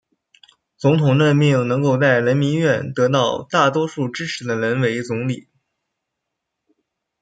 [0.77, 5.47] 总统任命能够在人民院得到大多数支持的人为总理。